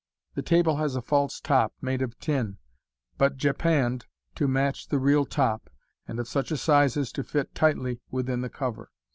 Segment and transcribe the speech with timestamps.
[0.33, 2.57] The table has a false top, made of tin,
[3.19, 5.69] but japanned to match the real top,
[6.07, 8.89] and .of such a size as to fit tightly \nthin the cover.